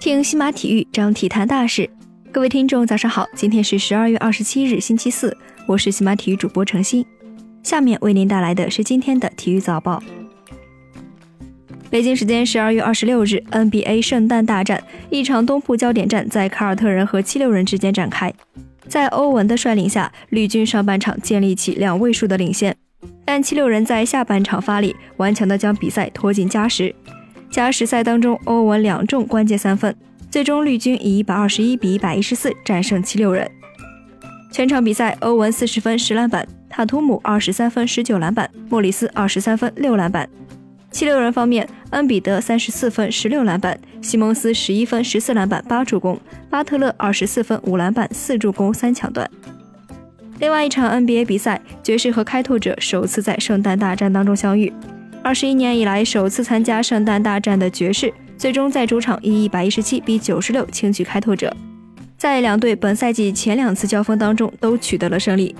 [0.00, 1.88] 听西马体育，张体坛大事。
[2.30, 7.04] 各位听众，早上好，今天是十二月二十七日，星期四，我是西马体育主播程鑫。
[7.62, 10.02] 下面为您带来的是今天的体育早报。
[11.88, 18.32] 北京时间十二月二十六日，NBA 圣诞大战一场东部焦点战在凯尔特人和七六人之间展开。
[18.86, 22.76] 在欧文的率领下，绿军上半场建立起两位数的领先，
[23.24, 26.94] 但七六人在下半场发力，顽强地将比赛拖进加时。
[27.50, 29.94] 加时赛当中，欧文两中关键三分。
[30.30, 33.48] 最终，绿军以一百二十一比一百一十四战胜七六人。
[34.50, 40.28] 全场比赛，欧文四十分十篮板，塔图姆二十三分十九篮板，莫里斯二十三分六篮板。
[40.90, 49.28] 七六人方面，恩比德三十四分十六篮板，西蒙斯十一分十四篮板八助攻，巴特勒二十四分五篮板四助攻三抢断。
[50.44, 54.70] 另外一场 NBA 比赛，爵士和开拓者首次在圣诞大战当中相遇。
[55.22, 58.12] 二十一年以来首次参加圣诞大战的爵士。
[58.36, 61.50] 最终在主场以一百一十七比九十六轻取开拓者，
[62.18, 65.56] 在两队本赛季前两次交锋当中都取得了胜利。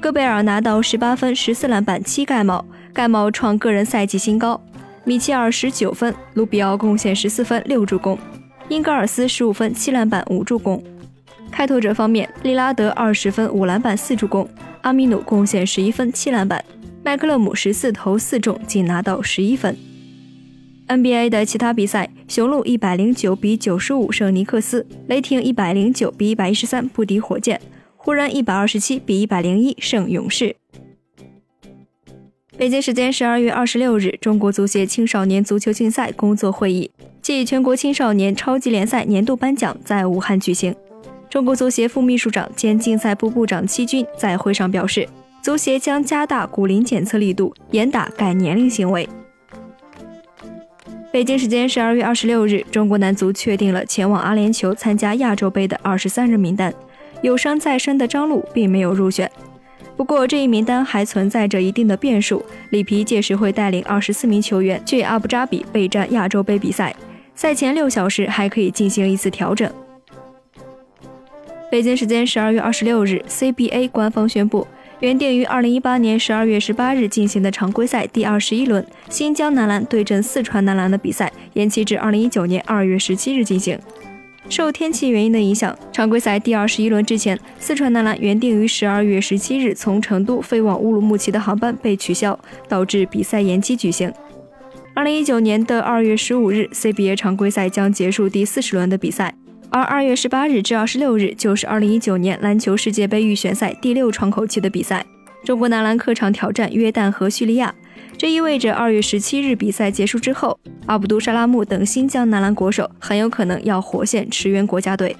[0.00, 4.58] 戈贝尔拿到十八分、十四篮板、七盖帽，盖帽创个人赛季新高。
[5.04, 8.18] 米切尔十九分，卢比奥贡献十四分、六助攻，
[8.70, 10.82] 英格尔斯十五分、七篮板、五助攻。
[11.54, 14.48] 开拓者方面，利拉德二十分、五篮板、四助攻，
[14.82, 16.64] 阿米努贡献十一分、七篮板，
[17.04, 19.76] 麦克勒姆十四投四中，仅拿到十一分。
[20.88, 27.60] NBA 的其他比赛，雄鹿一百零九比九十五胜尼克斯，雷霆一百零九比一百一十三不敌火箭，
[27.96, 30.56] 湖人一百二十七比一百零一胜勇士。
[32.58, 36.90] 北京时间十二月二十六日，中国足协青少年足球竞赛工作会议
[37.22, 40.74] 暨全国青少年超级联赛年度颁奖在武汉举行。
[41.34, 45.04] 中国足协副秘书长兼竞赛部部长戚军在会上表示，
[45.42, 49.08] 足协将加大骨龄检测力度，严打改年龄行为。
[51.12, 56.72] 北京时间十二月二十六日，中国男足确定了前往阿联酋参加亚洲杯的二十三人名单，
[57.20, 59.28] 有伤在身的张路并没有入选。
[59.96, 62.46] 不过，这一名单还存在着一定的变数。
[62.70, 66.94] 里皮届时会带领二十四名球员去阿布扎比备战亚洲杯比赛，
[67.34, 69.68] 赛前六小时还可以进行一次调整。
[71.70, 74.66] 北京时间十二月二十六日，CBA 官方宣布。
[75.00, 83.78] 原定于二零一八年十二月十八日进行的常规赛第二十一轮，新疆男篮对阵四川男篮的比赛延期至二零一九年二月十七日进行。
[84.48, 92.38] 受天气原因的影响，常规赛第二十一轮之前，四川男篮原定于十二月十七日从成都飞往乌鲁木齐的航班被取消，
[92.68, 94.12] 导致比赛延期举行。
[94.94, 99.34] 二零一九年的二月十五日，CBA 常规赛将结束第四十轮的比赛。
[99.74, 105.04] 而二月十八日至二十六日就是二零一九年篮球世界杯预选赛第六窗口期的比赛，
[105.42, 107.74] 中国男篮客场挑战约旦和叙利亚。
[108.16, 115.16] 这意味着二月十七日比赛结束之后，阿卜杜沙拉木等新疆男篮国手很有可能要火线驰援国家队。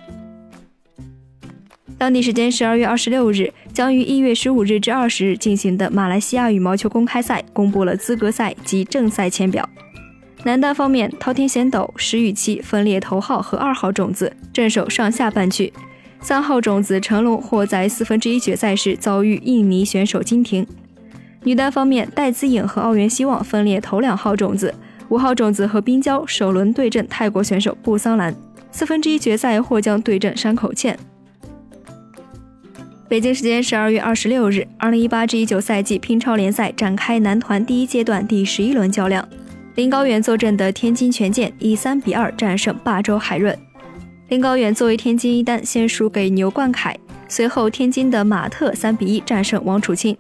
[1.99, 9.69] 当地时间十二月二十六日，将于一月十五日至二十日进行的马来西亚羽毛球公开赛公布了资格赛及正赛签表。
[10.45, 15.73] 男单方面，滔天贤斗石宇奇分列头号和二号种子，镇守上下半区。
[16.21, 20.67] 三号种子成龙或在四分之一决赛时遭遇印尼选手金廷。
[21.45, 24.75] 女单方面，戴资颖和奥原希望分列头两号种子，
[25.09, 28.35] 五号种子和冰娇首轮对阵泰国选手布桑兰，
[28.71, 30.99] 四分之一决赛或将对阵山口茜。
[33.09, 39.27] 北京时间十二月二十六日，二零一八至一九赛季乒超联赛展开男团第一阶段第十一轮较量。
[39.75, 43.57] 林高远坐镇的天津权健以三比二战胜霸州海润。
[44.29, 46.97] 林高远作为天津一单，先输给牛冠凯，
[47.27, 50.17] 随后天津的马特三比一战胜王楚钦。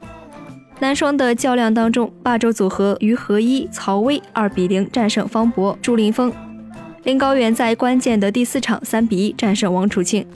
[0.80, 6.32] 男双的较量当中，霸州组合于和一、曹薇二比零战胜方博、朱林峰。
[7.04, 10.26] 林高远在关键的第四场三比一战胜王楚钦。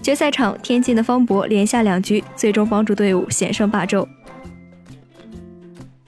[0.00, 4.08] 决赛场，天津的方博连下两局，最终帮助队伍险胜霸州。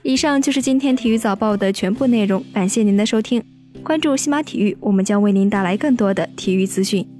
[0.05, 3.43] 以上就是今天体育早报的全部内容，感谢您的收听。
[3.83, 7.14] 关注西马体育，我们将为您带来更多的体育资讯。